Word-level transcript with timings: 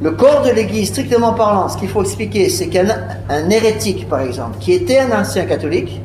Le 0.00 0.12
corps 0.12 0.42
de 0.42 0.50
l'Église, 0.50 0.90
strictement 0.90 1.32
parlant, 1.32 1.68
ce 1.68 1.76
qu'il 1.76 1.88
faut 1.88 2.00
expliquer, 2.00 2.48
c'est 2.48 2.68
qu'un 2.68 2.86
un 3.28 3.50
hérétique, 3.50 4.08
par 4.08 4.20
exemple, 4.20 4.58
qui 4.60 4.72
était 4.72 5.00
un 5.00 5.20
ancien 5.20 5.46
catholique, 5.46 6.00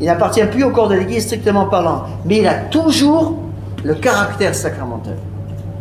il 0.00 0.06
n'appartient 0.06 0.46
plus 0.46 0.64
au 0.64 0.70
corps 0.70 0.88
de 0.88 0.94
l'Église 0.94 1.26
strictement 1.26 1.66
parlant, 1.66 2.04
mais 2.24 2.38
il 2.38 2.46
a 2.46 2.54
toujours 2.54 3.36
le 3.84 3.94
caractère 3.96 4.54
sacramentel. 4.54 5.18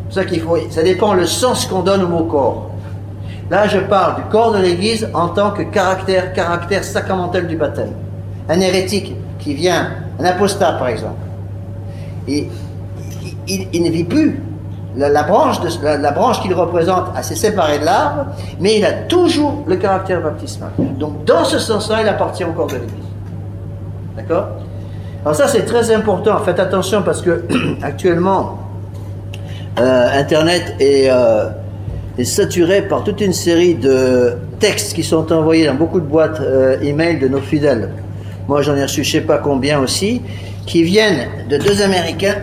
C'est 0.10 0.16
ça 0.16 0.26
qu'il 0.26 0.42
faut, 0.42 0.58
ça 0.70 0.84
dépend 0.84 1.14
le 1.14 1.26
sens 1.26 1.66
qu'on 1.66 1.82
donne 1.82 2.04
au 2.04 2.10
mot 2.10 2.26
corps. 2.26 2.72
Là, 3.50 3.70
je 3.70 3.80
parle 3.80 4.18
du 4.18 4.30
corps 4.30 4.52
de 4.52 4.60
l'Église 4.60 5.08
en 5.14 5.30
tant 5.30 5.52
que 5.52 5.62
caractère, 5.62 6.34
caractère 6.34 6.84
sacramentel 6.84 7.48
du 7.48 7.56
baptême. 7.56 7.94
Un 8.50 8.60
hérétique 8.60 9.16
qui 9.40 9.54
vient, 9.54 9.92
un 10.20 10.26
apostat 10.26 10.74
par 10.74 10.90
exemple, 10.90 11.22
et 12.28 12.50
il 13.48 13.82
ne 13.82 13.90
vit 13.90 14.04
plus 14.04 14.42
la, 14.98 15.24
branche, 15.24 15.58
la, 15.84 16.12
branche 16.12 16.42
qu'il 16.42 16.54
représente 16.54 17.06
a 17.16 17.24
s'est 17.24 17.36
séparée 17.36 17.80
de 17.80 17.86
l'arbre, 17.86 18.28
mais 18.60 18.78
il 18.78 18.86
a 18.86 18.94
toujours 18.94 19.64
le 19.68 19.76
caractère 19.76 20.22
baptismal. 20.22 20.72
Donc, 20.78 21.26
dans 21.26 21.44
ce 21.44 21.60
sens-là, 21.60 22.02
il 22.02 22.08
appartient 22.08 22.44
au 22.44 22.52
corps 22.52 22.68
de 22.68 22.74
l'Église. 22.76 22.92
D'accord? 24.16 24.48
Alors 25.24 25.36
ça, 25.36 25.48
c'est 25.48 25.66
très 25.66 25.92
important. 25.92 26.38
Faites 26.40 26.60
attention 26.60 27.02
parce 27.02 27.22
que 27.22 27.46
actuellement, 27.82 28.60
euh, 29.80 30.08
Internet 30.14 30.76
est, 30.80 31.10
euh, 31.10 31.50
est, 32.18 32.24
saturé 32.24 32.84
par 32.84 33.04
toute 33.04 33.20
une 33.22 33.34
série 33.34 33.76
de 33.76 34.34
textes 34.60 34.94
qui 34.94 35.04
sont 35.04 35.34
envoyés 35.34 35.66
dans 35.66 35.74
beaucoup 35.74 36.00
de 36.00 36.06
boîtes 36.06 36.40
euh, 36.40 36.80
email 36.82 37.20
de 37.20 37.28
nos 37.28 37.42
fidèles. 37.42 37.90
Moi, 38.48 38.62
j'en 38.62 38.76
ai 38.76 38.84
reçu 38.84 39.04
je 39.04 39.12
sais 39.12 39.22
pas 39.22 39.40
combien 39.40 39.80
aussi, 39.80 40.22
qui 40.66 40.84
viennent 40.84 41.28
de 41.50 41.58
deux 41.58 41.82
Américains 41.82 42.36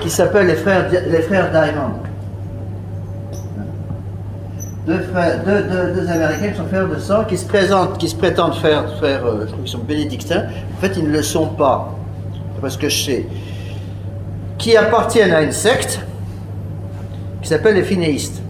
qui 0.00 0.10
s'appellent 0.10 0.46
les 0.46 0.56
frères, 0.56 0.88
les 0.90 1.22
frères 1.22 1.50
Diamond. 1.50 1.92
Deux, 4.86 4.98
frères, 5.12 5.44
deux, 5.44 5.62
deux, 5.94 6.08
Américains 6.08 6.48
qui 6.48 6.56
sont 6.56 6.66
frères 6.66 6.88
de 6.88 6.98
sang, 6.98 7.24
qui 7.24 7.36
se 7.36 7.46
présentent, 7.46 7.98
qui 7.98 8.08
se 8.08 8.16
prétendent 8.16 8.56
faire, 8.56 8.98
faire 8.98 9.24
euh, 9.24 9.40
je 9.42 9.46
crois 9.46 9.58
qu'ils 9.58 9.68
sont 9.68 9.78
bénédictins. 9.78 10.44
En 10.76 10.80
fait, 10.80 10.96
ils 10.96 11.04
ne 11.04 11.12
le 11.12 11.22
sont 11.22 11.46
pas. 11.46 11.94
Parce 12.60 12.76
que 12.76 12.88
je 12.88 13.04
sais. 13.04 13.26
Qui 14.58 14.76
appartiennent 14.76 15.32
à 15.32 15.42
une 15.42 15.52
secte 15.52 16.00
qui 17.42 17.48
s'appelle 17.48 17.74
les 17.74 17.84
finéistes. 17.84 18.42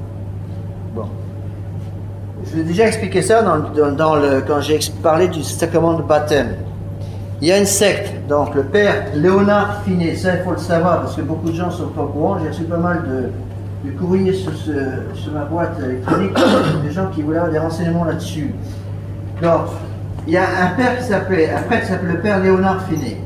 Bon. 0.94 1.06
Je 2.44 2.56
vais 2.56 2.62
déjà 2.62 2.86
expliquer 2.86 3.22
ça 3.22 3.42
dans, 3.42 3.90
dans 3.92 4.16
le, 4.16 4.40
quand 4.40 4.60
j'ai 4.60 4.78
parlé 5.02 5.28
du 5.28 5.42
sacrement 5.42 5.94
de 5.94 6.02
baptême. 6.02 6.54
Il 7.42 7.48
y 7.48 7.52
a 7.52 7.58
une 7.58 7.66
secte, 7.66 8.12
donc 8.28 8.54
le 8.54 8.64
père 8.64 9.06
Léonard 9.14 9.82
Finet, 9.82 10.14
ça 10.14 10.36
il 10.36 10.42
faut 10.42 10.50
le 10.50 10.58
savoir 10.58 11.00
parce 11.00 11.16
que 11.16 11.22
beaucoup 11.22 11.48
de 11.48 11.54
gens 11.54 11.70
sont 11.70 11.88
pas 11.88 12.02
au 12.02 12.08
courant. 12.08 12.38
J'ai 12.42 12.48
reçu 12.48 12.64
pas 12.64 12.76
mal 12.76 13.02
de, 13.08 13.90
courriers 13.92 14.34
sur, 14.34 14.52
ma 15.32 15.46
boîte 15.46 15.80
électronique, 15.82 16.32
des 16.84 16.92
gens 16.92 17.06
qui 17.06 17.22
voulaient 17.22 17.38
avoir 17.38 17.52
des 17.52 17.58
renseignements 17.58 18.04
là-dessus. 18.04 18.54
Donc, 19.40 19.68
il 20.26 20.34
y 20.34 20.36
a 20.36 20.42
un 20.42 20.76
père 20.76 20.98
qui 20.98 21.04
s'appelait, 21.04 21.50
un 21.50 21.62
prêtre 21.62 21.82
qui 21.86 21.88
s'appelle 21.88 22.10
le 22.10 22.20
père 22.20 22.40
Léonard 22.40 22.84
Finet. 22.86 23.16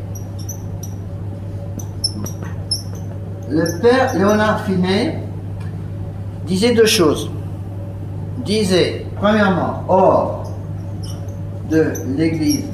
Le 3.51 3.81
père 3.83 4.15
Léonard 4.17 4.65
Finet 4.65 5.19
disait 6.47 6.73
deux 6.73 6.87
choses. 6.87 7.33
Disait, 8.45 9.07
premièrement, 9.17 9.83
hors 9.89 10.45
de 11.69 11.93
l'église 12.17 12.74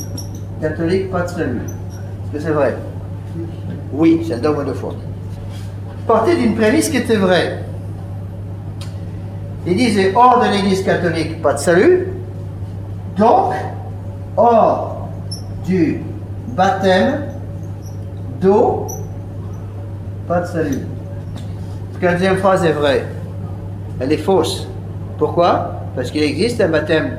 catholique, 0.60 1.10
pas 1.10 1.22
de 1.22 1.28
salut. 1.28 1.60
Est-ce 1.64 2.32
que 2.32 2.40
c'est 2.40 2.52
vrai? 2.52 2.76
Oui, 3.92 4.22
c'est 4.26 4.34
un 4.34 4.38
dogme 4.38 4.66
de 4.66 4.72
foi. 4.72 4.94
Partait 6.06 6.36
d'une 6.36 6.54
prémisse 6.54 6.88
qui 6.88 6.98
était 6.98 7.16
vraie. 7.16 7.64
Il 9.66 9.76
disait 9.76 10.12
hors 10.14 10.40
de 10.42 10.48
l'Église 10.50 10.82
catholique, 10.82 11.42
pas 11.42 11.54
de 11.54 11.58
salut. 11.58 12.08
Donc, 13.16 13.52
hors 14.36 15.08
du 15.66 16.02
baptême 16.56 17.24
d'eau, 18.40 18.86
pas 20.26 20.40
de 20.40 20.46
salut. 20.46 20.78
La 22.00 22.12
deuxième 22.12 22.38
phrase 22.38 22.64
est 22.64 22.72
vraie. 22.72 23.04
Elle 23.98 24.12
est 24.12 24.16
fausse. 24.16 24.66
Pourquoi? 25.18 25.82
Parce 25.94 26.10
qu'il 26.10 26.22
existe 26.22 26.60
un 26.62 26.68
baptême 26.68 27.18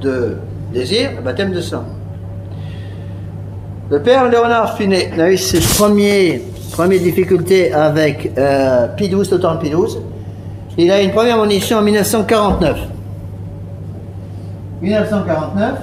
de 0.00 0.36
désir, 0.72 1.10
un 1.18 1.22
baptême 1.22 1.50
de 1.50 1.60
sang. 1.60 1.82
Le 3.88 4.02
père 4.02 4.28
Léonard 4.28 4.76
Finet 4.76 5.12
a 5.16 5.30
eu 5.30 5.36
ses 5.36 5.60
premières, 5.60 6.40
premières 6.72 7.00
difficultés 7.00 7.72
avec 7.72 8.32
euh, 8.36 8.88
Pidouze, 8.96 9.30
le 9.30 9.38
temps 9.38 9.54
de 9.54 9.60
Pidouze. 9.60 10.00
Il 10.76 10.90
a 10.90 11.00
eu 11.00 11.04
une 11.04 11.12
première 11.12 11.40
munition 11.40 11.78
en 11.78 11.82
1949. 11.82 12.78
1949. 14.82 15.74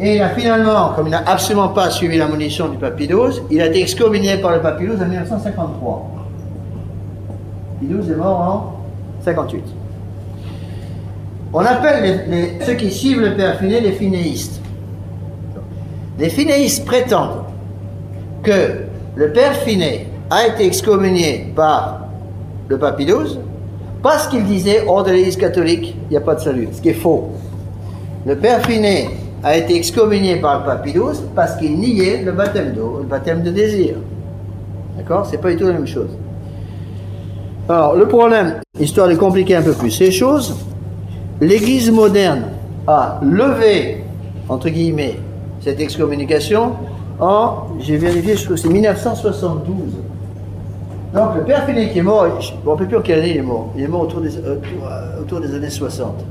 Et 0.00 0.16
il 0.16 0.22
a 0.22 0.30
finalement, 0.30 0.92
comme 0.96 1.06
il 1.06 1.10
n'a 1.10 1.22
absolument 1.24 1.68
pas 1.68 1.90
suivi 1.90 2.18
la 2.18 2.26
munition 2.26 2.68
du 2.68 2.76
pape 2.76 2.96
Pidouze, 2.96 3.40
il 3.52 3.60
a 3.60 3.66
été 3.66 3.82
excommunié 3.82 4.38
par 4.38 4.50
le 4.50 4.60
pape 4.60 4.78
Pidouze 4.78 5.00
en 5.00 5.06
1953. 5.06 6.10
Pidouze 7.78 8.10
est 8.10 8.16
mort 8.16 8.40
en 8.40 9.24
58. 9.24 9.62
On 11.52 11.60
appelle 11.60 12.58
ceux 12.66 12.74
qui 12.74 12.90
suivent 12.90 13.20
le 13.20 13.36
père 13.36 13.60
Finet 13.60 13.80
les 13.80 13.92
finéistes. 13.92 14.60
Les 16.20 16.28
finéistes 16.28 16.84
prétendent 16.84 17.44
que 18.42 18.82
le 19.16 19.32
père 19.32 19.54
Finet 19.54 20.06
a 20.28 20.46
été 20.46 20.66
excommunié 20.66 21.50
par 21.56 22.08
le 22.68 22.76
pape 22.76 23.00
XII 23.00 23.38
parce 24.02 24.28
qu'il 24.28 24.44
disait 24.44 24.84
hors 24.86 25.02
de 25.02 25.12
l'église 25.12 25.38
catholique, 25.38 25.96
il 26.04 26.10
n'y 26.10 26.16
a 26.18 26.20
pas 26.20 26.34
de 26.34 26.40
salut, 26.40 26.68
ce 26.72 26.82
qui 26.82 26.90
est 26.90 26.94
faux. 26.94 27.30
Le 28.26 28.36
père 28.36 28.60
Finet 28.66 29.08
a 29.42 29.56
été 29.56 29.74
excommunié 29.74 30.36
par 30.36 30.58
le 30.58 30.66
pape 30.66 30.84
XII 30.84 31.24
parce 31.34 31.56
qu'il 31.56 31.78
niait 31.78 32.22
le 32.22 32.32
baptême 32.32 32.72
d'eau, 32.74 32.98
le 32.98 33.06
baptême 33.06 33.42
de 33.42 33.50
désir. 33.50 33.94
D'accord? 34.98 35.24
C'est 35.24 35.38
pas 35.38 35.50
du 35.50 35.56
tout 35.56 35.68
la 35.68 35.72
même 35.72 35.86
chose. 35.86 36.10
Alors, 37.66 37.96
le 37.96 38.06
problème, 38.06 38.60
histoire 38.78 39.08
de 39.08 39.14
compliquer 39.14 39.56
un 39.56 39.62
peu 39.62 39.72
plus 39.72 39.90
ces 39.90 40.10
choses, 40.10 40.54
l'église 41.40 41.90
moderne 41.90 42.42
a 42.86 43.18
levé, 43.22 44.04
entre 44.50 44.68
guillemets, 44.68 45.16
cette 45.60 45.80
excommunication 45.80 46.72
en, 47.20 47.66
j'ai 47.80 47.96
vérifié, 47.96 48.36
je 48.36 48.44
crois 48.44 48.56
que 48.56 48.62
c'est 48.62 48.68
1972. 48.68 49.76
Donc 51.12 51.34
le 51.36 51.42
père 51.42 51.66
Finet 51.66 51.90
qui 51.90 51.98
est 51.98 52.02
mort, 52.02 52.26
on 52.64 52.72
ne 52.72 52.76
peut 52.76 52.86
plus 52.86 52.96
en 52.96 53.00
quelle 53.02 53.18
année 53.18 53.30
il 53.30 53.36
est 53.38 53.42
mort. 53.42 53.70
Il 53.76 53.84
est 53.84 53.88
mort 53.88 54.02
autour 54.02 54.20
des, 54.20 54.30
autour, 55.20 55.40
des 55.40 55.54
années 55.54 55.70
60. 55.70 56.24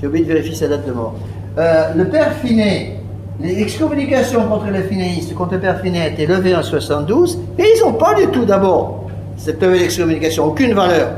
J'ai 0.00 0.06
oublié 0.06 0.24
de 0.24 0.32
vérifier 0.32 0.54
sa 0.54 0.68
date 0.68 0.86
de 0.86 0.92
mort. 0.92 1.14
Euh, 1.58 1.94
le 1.94 2.08
père 2.08 2.32
Finet, 2.34 3.00
les 3.40 3.60
excommunications 3.60 4.46
contre 4.48 4.66
les 4.66 4.82
finéistes, 4.82 5.34
contre 5.34 5.54
le 5.54 5.60
père 5.60 5.80
Finet 5.80 6.00
a 6.00 6.08
été 6.08 6.26
levées 6.26 6.54
en 6.54 6.62
72, 6.62 7.38
et 7.58 7.64
ils 7.76 7.80
n'ont 7.84 7.94
pas 7.94 8.14
du 8.14 8.28
tout 8.28 8.44
d'abord 8.44 9.04
cette 9.36 9.60
levée 9.60 9.80
d'excommunication, 9.80 10.46
aucune 10.46 10.74
valeur. 10.74 11.10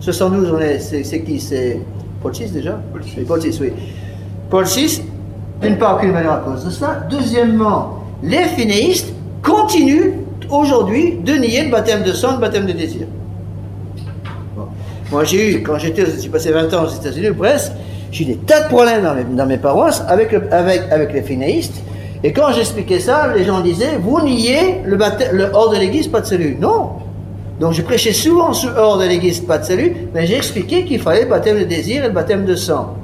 72, 0.00 0.58
c'est 0.80 1.20
qui? 1.20 1.38
C'est 1.38 1.80
Paul 2.22 2.32
VI 2.32 2.50
déjà? 2.50 2.80
Paul 2.92 3.02
VI. 3.02 3.24
Paul 3.24 3.40
VI, 3.40 3.58
oui. 3.60 3.72
Paul 4.50 4.64
VI, 4.64 5.02
d'une 5.62 5.78
part, 5.78 5.96
aucune 5.96 6.12
valeur 6.12 6.34
à 6.34 6.38
cause 6.38 6.64
de 6.64 6.70
ça. 6.70 7.04
Deuxièmement, 7.08 8.04
les 8.22 8.44
finéistes 8.44 9.12
continuent 9.42 10.12
aujourd'hui 10.50 11.18
de 11.24 11.32
nier 11.34 11.64
le 11.64 11.70
baptême 11.70 12.02
de 12.02 12.12
sang, 12.12 12.32
le 12.32 12.38
baptême 12.38 12.66
de 12.66 12.72
désir. 12.72 13.06
Moi, 15.10 15.24
j'ai 15.24 15.54
eu, 15.54 15.62
quand 15.62 15.78
j'étais, 15.78 16.04
j'ai 16.20 16.28
passé 16.28 16.50
20 16.50 16.72
ans 16.74 16.84
aux 16.84 16.88
États-Unis, 16.88 17.30
presque, 17.36 17.72
j'ai 18.10 18.24
eu 18.24 18.26
des 18.26 18.36
tas 18.36 18.62
de 18.62 18.68
problèmes 18.68 19.06
dans 19.34 19.46
mes, 19.46 19.56
paroisses 19.56 20.02
avec, 20.08 20.32
les 21.12 21.22
finéistes. 21.22 21.82
Et 22.24 22.32
quand 22.32 22.52
j'expliquais 22.52 23.00
ça, 23.00 23.32
les 23.34 23.44
gens 23.44 23.60
disaient 23.60 23.98
Vous 24.00 24.20
niez 24.20 24.80
le, 24.84 24.96
le 25.32 25.50
hors 25.52 25.70
de 25.70 25.76
l'église, 25.76 26.08
pas 26.08 26.20
de 26.20 26.26
salut. 26.26 26.56
Non 26.60 26.90
Donc 27.58 27.72
je 27.72 27.82
prêchais 27.82 28.12
souvent 28.12 28.52
sur 28.52 28.76
hors 28.76 28.98
de 28.98 29.04
l'église, 29.04 29.40
pas 29.40 29.58
de 29.58 29.64
salut, 29.64 29.96
mais 30.14 30.26
j'ai 30.26 30.36
expliqué 30.36 30.84
qu'il 30.84 31.00
fallait 31.00 31.22
le 31.22 31.28
baptême 31.28 31.58
de 31.58 31.64
désir 31.64 32.04
et 32.04 32.08
le 32.08 32.12
baptême 32.12 32.44
de 32.44 32.54
sang 32.54 32.94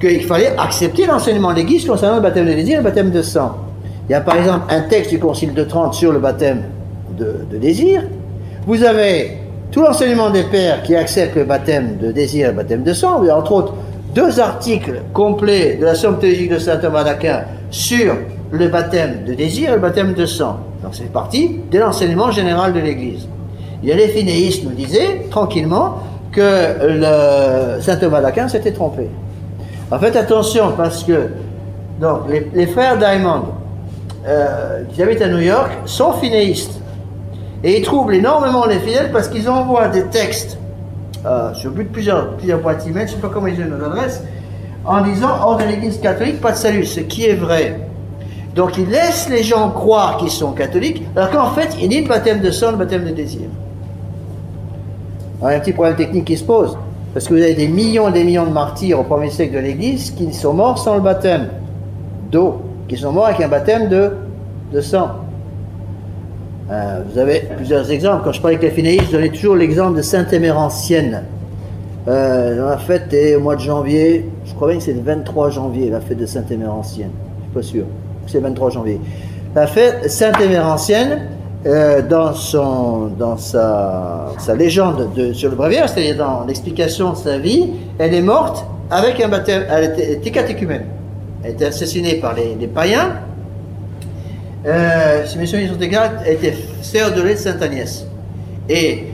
qu'il 0.00 0.24
fallait 0.24 0.54
accepter 0.58 1.06
l'enseignement 1.06 1.50
de 1.50 1.56
l'Église 1.56 1.86
concernant 1.86 2.16
le 2.16 2.22
baptême 2.22 2.46
de 2.46 2.54
désir 2.54 2.74
et 2.74 2.78
le 2.78 2.84
baptême 2.84 3.10
de 3.10 3.22
sang. 3.22 3.56
Il 4.08 4.12
y 4.12 4.14
a 4.14 4.20
par 4.20 4.36
exemple 4.36 4.64
un 4.70 4.80
texte 4.82 5.10
du 5.10 5.18
Concile 5.18 5.54
de 5.54 5.62
Trente 5.62 5.94
sur 5.94 6.10
le 6.10 6.18
baptême 6.18 6.62
de, 7.16 7.56
désir. 7.58 8.02
Vous 8.66 8.82
avez 8.82 9.36
tout 9.70 9.82
l'enseignement 9.82 10.30
des 10.30 10.42
pères 10.44 10.82
qui 10.82 10.96
acceptent 10.96 11.36
le 11.36 11.44
baptême 11.44 11.98
de 11.98 12.10
désir 12.10 12.46
et 12.46 12.50
le 12.50 12.56
baptême 12.56 12.82
de 12.82 12.92
sang. 12.92 13.18
Vous 13.18 13.24
avez 13.24 13.32
entre 13.32 13.52
autres 13.52 13.74
deux 14.14 14.40
articles 14.40 15.02
complets 15.12 15.76
de 15.76 15.84
la 15.84 15.94
Somme 15.94 16.18
théologique 16.18 16.50
de 16.50 16.58
saint 16.58 16.78
Thomas 16.78 17.04
d'Aquin 17.04 17.42
sur 17.70 18.16
le 18.50 18.68
baptême 18.68 19.24
de 19.26 19.34
désir 19.34 19.70
et 19.70 19.74
le 19.74 19.80
baptême 19.80 20.14
de 20.14 20.26
sang. 20.26 20.58
Donc 20.82 20.94
c'est 20.94 21.12
parti 21.12 21.60
de 21.70 21.78
l'enseignement 21.78 22.30
général 22.30 22.72
de 22.72 22.80
l'Église. 22.80 23.28
Il 23.82 23.88
y 23.88 23.92
a 23.92 23.96
les 23.96 24.08
finéistes 24.08 24.64
nous 24.64 24.74
disaient 24.74 25.26
tranquillement 25.30 25.98
que 26.32 27.80
saint 27.80 27.96
Thomas 27.96 28.22
d'Aquin 28.22 28.48
s'était 28.48 28.72
trompé. 28.72 29.08
En 29.90 29.98
fait, 29.98 30.16
attention, 30.16 30.72
parce 30.76 31.02
que 31.02 31.28
donc, 32.00 32.20
les, 32.54 32.66
frères 32.66 32.96
Diamond, 32.96 33.42
euh, 34.26 34.84
qui 34.92 35.02
habitent 35.02 35.22
à 35.22 35.28
New 35.28 35.40
York, 35.40 35.70
sont 35.84 36.12
finéistes. 36.14 36.80
Et 37.62 37.78
ils 37.78 37.84
troublent 37.84 38.14
énormément 38.14 38.64
les 38.64 38.78
fidèles 38.78 39.10
parce 39.12 39.28
qu'ils 39.28 39.48
envoient 39.50 39.88
des 39.88 40.04
textes 40.04 40.56
euh, 41.26 41.52
sur 41.52 41.72
but 41.72 41.84
de 41.84 41.88
plusieurs, 41.90 42.36
plusieurs 42.36 42.60
boîtes 42.60 42.86
email, 42.86 43.06
je 43.06 43.12
ne 43.12 43.16
sais 43.16 43.22
pas 43.22 43.28
comment 43.28 43.48
ils 43.48 43.60
ont 43.60 43.66
nos 43.66 43.84
adresses, 43.84 44.22
en 44.86 45.02
disant 45.02 45.28
hors 45.42 45.58
de 45.58 45.64
l'église 45.64 46.00
catholique, 46.00 46.40
pas 46.40 46.52
de 46.52 46.56
salut, 46.56 46.86
ce 46.86 47.00
qui 47.00 47.26
est 47.26 47.34
vrai. 47.34 47.78
Donc 48.54 48.78
ils 48.78 48.88
laissent 48.88 49.28
les 49.28 49.42
gens 49.42 49.70
croire 49.70 50.16
qu'ils 50.16 50.30
sont 50.30 50.52
catholiques, 50.52 51.02
alors 51.14 51.30
qu'en 51.30 51.50
fait, 51.50 51.76
il 51.80 51.88
dit 51.90 52.00
le 52.00 52.08
baptême 52.08 52.40
de 52.40 52.50
sang, 52.50 52.70
le 52.70 52.78
baptême 52.78 53.04
de 53.04 53.10
désir. 53.10 53.42
Alors, 55.40 55.50
il 55.50 55.52
y 55.52 55.54
a 55.54 55.58
un 55.58 55.60
petit 55.60 55.72
problème 55.72 55.96
technique 55.96 56.24
qui 56.24 56.36
se 56.38 56.44
pose, 56.44 56.78
parce 57.12 57.26
que 57.26 57.34
vous 57.34 57.42
avez 57.42 57.54
des 57.54 57.68
millions 57.68 58.08
et 58.08 58.12
des 58.12 58.24
millions 58.24 58.46
de 58.46 58.52
martyrs 58.52 59.00
au 59.00 59.04
premier 59.04 59.30
siècle 59.30 59.54
de 59.54 59.58
l'Église 59.58 60.10
qui 60.12 60.32
sont 60.32 60.54
morts 60.54 60.78
sans 60.78 60.94
le 60.94 61.00
baptême 61.00 61.48
d'eau, 62.30 62.62
qui 62.88 62.96
sont 62.96 63.12
morts 63.12 63.26
avec 63.26 63.40
un 63.40 63.48
baptême 63.48 63.88
de, 63.88 64.12
de 64.72 64.80
sang. 64.80 65.08
Euh, 66.70 67.00
vous 67.10 67.18
avez 67.18 67.48
plusieurs 67.56 67.90
exemples. 67.90 68.22
Quand 68.24 68.32
je 68.32 68.40
parlais 68.40 68.56
avec 68.56 68.70
les 68.70 68.74
finéistes, 68.74 69.06
je 69.06 69.12
donnais 69.16 69.30
toujours 69.30 69.56
l'exemple 69.56 69.96
de 69.96 70.02
Sainte-Émérancienne. 70.02 71.24
Euh, 72.06 72.70
la 72.70 72.78
fête 72.78 73.12
est 73.12 73.34
au 73.34 73.40
mois 73.40 73.56
de 73.56 73.60
janvier, 73.60 74.30
je 74.46 74.54
crois 74.54 74.68
bien 74.68 74.78
que 74.78 74.82
c'est 74.82 74.92
le 74.92 75.02
23 75.02 75.50
janvier, 75.50 75.90
la 75.90 76.00
fête 76.00 76.18
de 76.18 76.26
Sainte-Émérancienne. 76.26 77.10
Je 77.38 77.42
suis 77.44 77.52
pas 77.52 77.62
sûr. 77.62 77.84
C'est 78.26 78.38
le 78.38 78.44
23 78.44 78.70
janvier. 78.70 79.00
La 79.54 79.66
fête 79.66 80.08
Sainte-Émérancienne, 80.08 81.22
euh, 81.66 82.00
dans, 82.00 82.32
son, 82.32 83.08
dans 83.18 83.36
sa, 83.36 84.32
sa 84.38 84.54
légende 84.54 85.12
de, 85.14 85.34
sur 85.34 85.50
le 85.50 85.56
bréviaire, 85.56 85.90
c'est-à-dire 85.90 86.16
dans 86.16 86.44
l'explication 86.46 87.12
de 87.12 87.16
sa 87.16 87.36
vie, 87.36 87.68
elle 87.98 88.14
est 88.14 88.22
morte 88.22 88.64
avec 88.90 89.20
un 89.20 89.28
baptême. 89.28 89.64
Elle 89.70 89.92
était, 89.98 90.30
catéchumène. 90.30 90.86
Elle 91.44 91.52
était 91.52 91.66
assassinée 91.66 92.14
par 92.14 92.34
les, 92.34 92.66
païens 92.66 93.12
euh, 94.66 95.26
si 95.26 95.36
mes 95.36 95.46
souvenirs 95.46 95.72
sont 95.72 95.80
exacts, 95.80 96.22
elle 96.26 96.34
était 96.34 96.54
sœur 96.80 97.12
de 97.12 97.34
Sainte 97.34 97.60
Agnès. 97.60 98.06
Et 98.68 99.04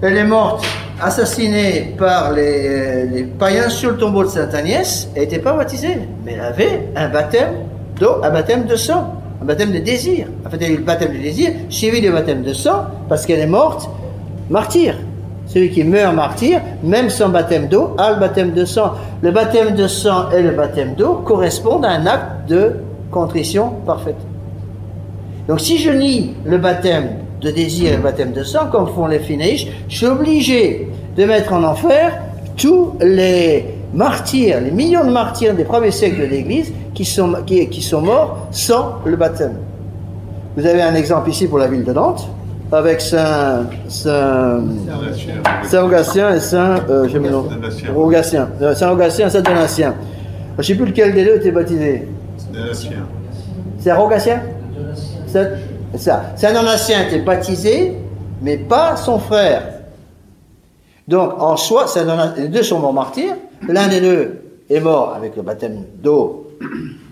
elle 0.00 0.16
est 0.16 0.24
morte, 0.24 0.64
assassinée 1.02 1.94
par 1.98 2.32
les, 2.32 3.06
les 3.06 3.24
païens 3.24 3.68
sur 3.68 3.90
le 3.90 3.98
tombeau 3.98 4.24
de 4.24 4.28
Sainte 4.28 4.54
Agnès. 4.54 5.06
Elle 5.14 5.22
n'était 5.22 5.38
pas 5.38 5.52
baptisée, 5.52 5.98
mais 6.24 6.32
elle 6.32 6.40
avait 6.40 6.88
un 6.96 7.10
baptême 7.10 7.52
d'eau, 8.00 8.22
un 8.22 8.30
baptême 8.30 8.64
de 8.64 8.76
sang, 8.76 9.21
un 9.42 9.44
baptême 9.44 9.72
de 9.72 9.78
désir. 9.78 10.28
En 10.46 10.50
fait, 10.50 10.58
elle 10.60 10.70
a 10.70 10.74
eu 10.74 10.76
le 10.76 10.84
baptême 10.84 11.12
de 11.12 11.18
désir, 11.18 11.50
suivi 11.68 12.00
du 12.00 12.10
baptême 12.10 12.42
de 12.42 12.52
sang, 12.52 12.84
parce 13.08 13.26
qu'elle 13.26 13.40
est 13.40 13.46
morte 13.46 13.90
martyr. 14.48 14.94
Celui 15.46 15.70
qui 15.70 15.82
meurt 15.82 16.14
martyr, 16.14 16.60
même 16.84 17.10
sans 17.10 17.28
baptême 17.28 17.66
d'eau, 17.66 17.96
a 17.98 18.12
le 18.12 18.20
baptême 18.20 18.52
de 18.52 18.64
sang. 18.64 18.92
Le 19.20 19.32
baptême 19.32 19.74
de 19.74 19.88
sang 19.88 20.30
et 20.30 20.42
le 20.42 20.52
baptême 20.52 20.94
d'eau 20.94 21.22
correspondent 21.24 21.84
à 21.84 21.90
un 21.90 22.06
acte 22.06 22.48
de 22.48 22.76
contrition 23.10 23.70
parfaite. 23.84 24.16
Donc 25.48 25.60
si 25.60 25.78
je 25.78 25.90
nie 25.90 26.34
le 26.44 26.58
baptême 26.58 27.08
de 27.40 27.50
désir 27.50 27.92
et 27.92 27.96
le 27.96 28.02
baptême 28.02 28.32
de 28.32 28.44
sang, 28.44 28.68
comme 28.70 28.86
font 28.86 29.08
les 29.08 29.18
finéiches, 29.18 29.66
je 29.88 29.96
suis 29.96 30.06
obligé 30.06 30.88
de 31.16 31.24
mettre 31.24 31.52
en 31.52 31.64
enfer 31.64 32.22
tous 32.56 32.92
les 33.00 33.71
martyrs, 33.94 34.60
les 34.60 34.70
millions 34.70 35.04
de 35.04 35.10
martyrs 35.10 35.54
des 35.54 35.64
premiers 35.64 35.90
siècles 35.90 36.20
de 36.20 36.26
l'Église 36.26 36.72
qui 36.94 37.04
sont, 37.04 37.34
qui, 37.46 37.68
qui 37.68 37.82
sont 37.82 38.00
morts 38.00 38.48
sans 38.50 38.96
le 39.04 39.16
baptême. 39.16 39.56
Vous 40.56 40.66
avez 40.66 40.82
un 40.82 40.94
exemple 40.94 41.30
ici 41.30 41.46
pour 41.46 41.58
la 41.58 41.68
ville 41.68 41.84
de 41.84 41.92
Nantes, 41.92 42.28
avec 42.70 43.00
Saint, 43.00 43.66
Saint, 43.88 44.60
Saint 45.62 45.84
Augastien 45.84 46.34
et 46.34 46.40
Saint, 46.40 46.76
euh, 46.88 47.08
je 47.08 47.90
Augastien, 47.90 48.48
euh, 48.60 48.74
Saint 48.74 48.90
Augastien 48.90 49.26
et 49.26 49.30
Saint 49.30 49.42
Donatien. 49.42 49.94
Je 50.54 50.58
ne 50.58 50.62
sais 50.62 50.74
plus 50.74 50.86
lequel 50.86 51.14
des 51.14 51.24
deux 51.24 51.36
était 51.36 51.50
baptisé. 51.50 52.08
C'est 53.78 53.92
Augastien. 53.92 54.40
C'est 55.26 56.46
un 56.46 56.66
ancien 56.66 57.04
qui 57.08 57.16
est 57.16 57.24
baptisé, 57.24 57.96
mais 58.40 58.56
pas 58.56 58.96
son 58.96 59.18
frère. 59.18 59.62
Donc, 61.08 61.40
en 61.40 61.56
soi, 61.56 61.86
les 62.36 62.48
deux 62.48 62.62
sont 62.62 62.78
morts 62.78 62.92
martyrs. 62.92 63.36
L'un 63.68 63.88
des 63.88 64.00
deux 64.00 64.42
est 64.70 64.80
mort 64.80 65.14
avec 65.14 65.36
le 65.36 65.42
baptême 65.42 65.84
d'eau, 66.02 66.50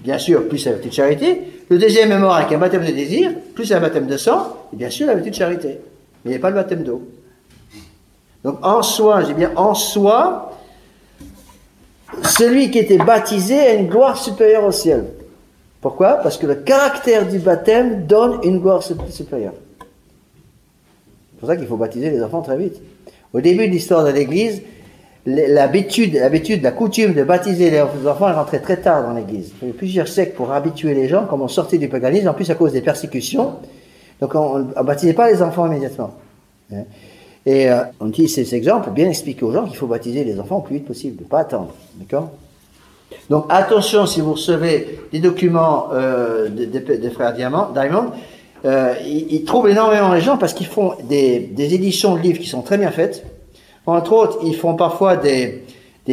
bien 0.04 0.18
sûr, 0.18 0.48
plus 0.48 0.64
la 0.66 0.72
petite 0.72 0.94
charité. 0.94 1.42
Le 1.68 1.78
deuxième 1.78 2.10
est 2.12 2.18
mort 2.18 2.34
avec 2.34 2.52
un 2.52 2.58
baptême 2.58 2.84
de 2.84 2.92
désir, 2.92 3.32
plus 3.54 3.72
un 3.72 3.80
baptême 3.80 4.06
de 4.06 4.16
sang, 4.16 4.56
et 4.72 4.76
bien 4.76 4.90
sûr 4.90 5.06
la 5.06 5.16
petite 5.16 5.34
charité. 5.34 5.78
Mais 6.24 6.30
il 6.30 6.30
n'y 6.30 6.36
a 6.36 6.40
pas 6.40 6.50
le 6.50 6.56
baptême 6.56 6.82
d'eau. 6.82 7.02
Donc, 8.44 8.58
en 8.64 8.82
soi, 8.82 9.22
j'ai 9.24 9.34
bien 9.34 9.52
en 9.56 9.74
soi, 9.74 10.52
celui 12.22 12.70
qui 12.70 12.78
était 12.78 12.98
baptisé 12.98 13.58
a 13.58 13.74
une 13.74 13.88
gloire 13.88 14.16
supérieure 14.16 14.64
au 14.64 14.72
ciel. 14.72 15.04
Pourquoi? 15.80 16.14
Parce 16.14 16.36
que 16.36 16.46
le 16.46 16.56
caractère 16.56 17.26
du 17.26 17.38
baptême 17.38 18.06
donne 18.06 18.38
une 18.42 18.58
gloire 18.60 18.82
supérieure. 18.82 19.54
C'est 19.78 21.40
pour 21.40 21.48
ça 21.48 21.56
qu'il 21.56 21.66
faut 21.66 21.76
baptiser 21.76 22.10
les 22.10 22.22
enfants 22.22 22.42
très 22.42 22.56
vite. 22.56 22.80
Au 23.32 23.40
début 23.40 23.66
de 23.66 23.72
l'histoire 23.72 24.04
de 24.04 24.10
l'Église, 24.10 24.62
l'habitude, 25.26 26.14
l'habitude, 26.14 26.62
la 26.62 26.72
coutume 26.72 27.14
de 27.14 27.22
baptiser 27.22 27.70
les 27.70 27.80
enfants 27.80 28.28
est 28.28 28.34
rentrée 28.34 28.60
très 28.60 28.78
tard 28.78 29.02
dans 29.02 29.12
l'Église. 29.12 29.52
Il 29.60 29.68
y 29.68 29.70
a 29.70 29.74
eu 29.74 29.76
plusieurs 29.76 30.08
siècles 30.08 30.34
pour 30.34 30.52
habituer 30.52 30.94
les 30.94 31.08
gens, 31.08 31.26
comme 31.26 31.42
on 31.42 31.48
sortait 31.48 31.78
du 31.78 31.88
paganisme, 31.88 32.28
en 32.28 32.34
plus 32.34 32.50
à 32.50 32.54
cause 32.54 32.72
des 32.72 32.80
persécutions. 32.80 33.56
Donc 34.20 34.34
on 34.34 34.58
ne 34.58 34.82
baptisait 34.82 35.14
pas 35.14 35.30
les 35.30 35.42
enfants 35.42 35.66
immédiatement. 35.66 36.14
Hein. 36.72 36.84
Et 37.46 37.70
euh, 37.70 37.82
on 38.00 38.08
utilise 38.08 38.34
ces 38.34 38.54
exemples 38.54 38.84
pour 38.84 38.92
bien 38.92 39.08
expliquer 39.08 39.44
aux 39.44 39.52
gens 39.52 39.66
qu'il 39.66 39.76
faut 39.76 39.86
baptiser 39.86 40.24
les 40.24 40.38
enfants 40.38 40.58
le 40.58 40.64
plus 40.64 40.76
vite 40.76 40.86
possible, 40.86 41.22
ne 41.22 41.28
pas 41.28 41.40
attendre. 41.40 41.72
D'accord? 41.96 42.30
Donc 43.28 43.46
attention 43.48 44.06
si 44.06 44.20
vous 44.20 44.32
recevez 44.32 45.00
des 45.12 45.20
documents 45.20 45.88
euh, 45.92 46.48
des, 46.48 47.10
frères 47.10 47.32
Diamond, 47.32 47.68
Diamond 47.72 48.10
euh, 48.64 48.94
ils, 49.06 49.44
trouvent 49.44 49.68
énormément 49.68 50.12
les 50.12 50.20
gens 50.20 50.36
parce 50.36 50.52
qu'ils 50.52 50.66
font 50.66 50.94
des, 51.08 51.50
éditions 51.56 52.16
de 52.16 52.20
livres 52.20 52.38
qui 52.38 52.48
sont 52.48 52.62
très 52.62 52.76
bien 52.76 52.90
faites. 52.90 53.24
Entre 53.86 54.12
autres, 54.12 54.38
ils 54.44 54.54
font 54.54 54.74
parfois 54.74 55.16
des, 55.16 55.64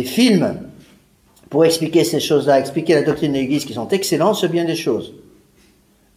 films 0.04 0.56
pour 1.50 1.66
expliquer 1.66 2.04
ces 2.04 2.20
choses-là, 2.20 2.60
expliquer 2.60 2.94
la 2.94 3.02
doctrine 3.02 3.32
de 3.32 3.38
l'Église 3.38 3.66
qui 3.66 3.74
sont 3.74 3.88
excellents, 3.88 4.34
c'est 4.34 4.48
bien 4.48 4.64
des 4.64 4.76
choses. 4.76 5.14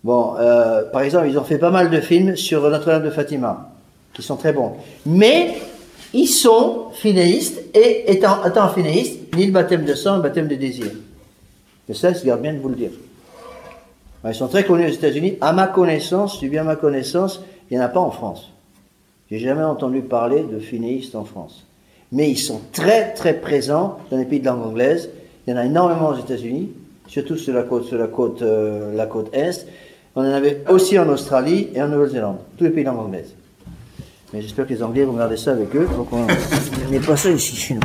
Bon, 0.04 0.34
euh, 0.38 0.82
par 0.90 1.02
exemple, 1.02 1.28
ils 1.28 1.38
ont 1.38 1.44
fait 1.44 1.58
pas 1.58 1.70
mal 1.70 1.90
de 1.90 2.00
films 2.00 2.36
sur 2.36 2.68
Notre-Dame 2.68 3.04
de 3.04 3.10
Fatima, 3.10 3.70
qui 4.12 4.22
sont 4.22 4.36
très 4.36 4.52
bons. 4.52 4.72
Mais 5.06 5.54
ils 6.12 6.26
sont 6.26 6.88
finéistes 6.92 7.62
et 7.74 8.12
étant, 8.12 8.68
finéistes, 8.74 9.34
ni 9.34 9.46
le 9.46 9.52
baptême 9.52 9.84
de 9.84 9.94
sang, 9.94 10.16
le 10.16 10.22
baptême 10.22 10.48
de 10.48 10.56
désir. 10.56 10.86
Et 11.88 11.94
ça, 11.94 12.12
je 12.12 12.24
garde 12.24 12.42
bien 12.42 12.52
de 12.52 12.58
vous 12.58 12.68
le 12.68 12.76
dire. 12.76 12.90
Ils 14.24 14.34
sont 14.34 14.48
très 14.48 14.64
connus 14.64 14.86
aux 14.86 14.92
États-Unis. 14.92 15.36
À 15.40 15.52
ma 15.52 15.66
connaissance, 15.66 16.40
dis 16.40 16.48
bien 16.48 16.64
ma 16.64 16.76
connaissance, 16.76 17.42
il 17.70 17.76
n'y 17.76 17.82
en 17.82 17.86
a 17.86 17.88
pas 17.88 18.00
en 18.00 18.10
France. 18.10 18.50
J'ai 19.30 19.38
jamais 19.38 19.62
entendu 19.62 20.02
parler 20.02 20.42
de 20.42 20.58
finéistes 20.58 21.14
en 21.14 21.24
France. 21.24 21.66
Mais 22.12 22.28
ils 22.28 22.38
sont 22.38 22.60
très 22.72 23.14
très 23.14 23.34
présents 23.34 23.98
dans 24.10 24.18
les 24.18 24.24
pays 24.24 24.40
de 24.40 24.46
langue 24.46 24.62
anglaise. 24.62 25.10
Il 25.46 25.50
y 25.50 25.54
en 25.54 25.56
a 25.56 25.64
énormément 25.64 26.08
aux 26.08 26.18
États-Unis, 26.18 26.70
surtout 27.06 27.36
sur 27.36 27.54
la 27.54 27.62
côte, 27.62 27.84
sur 27.84 27.96
la 27.96 28.08
côte, 28.08 28.42
euh, 28.42 28.94
la 28.94 29.06
côte 29.06 29.32
est. 29.32 29.66
On 30.16 30.22
en 30.22 30.32
avait 30.32 30.64
aussi 30.68 30.98
en 30.98 31.08
Australie 31.08 31.68
et 31.74 31.80
en 31.80 31.88
Nouvelle-Zélande, 31.88 32.38
tous 32.58 32.64
les 32.64 32.70
pays 32.70 32.82
de 32.82 32.88
langue 32.88 32.98
anglaise. 32.98 33.34
Mais 34.32 34.42
j'espère 34.42 34.66
que 34.66 34.74
les 34.74 34.82
Anglais 34.82 35.04
vont 35.04 35.14
garder 35.14 35.36
ça 35.36 35.52
avec 35.52 35.74
eux, 35.74 35.88
donc 35.96 36.08
on 36.12 36.26
n'est 36.90 37.00
pas 37.00 37.16
ça 37.16 37.30
ici 37.30 37.56
chez 37.56 37.74
nous. 37.74 37.80